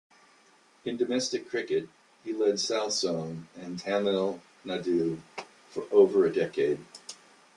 In 0.83 0.97
domestic 0.97 1.47
cricket, 1.47 1.87
he 2.23 2.33
led 2.33 2.59
South 2.59 2.91
Zone 2.93 3.47
and 3.55 3.77
Tamil 3.77 4.41
Nadu 4.65 5.19
for 5.69 5.83
over 5.91 6.25
a 6.25 6.33
decade. 6.33 6.79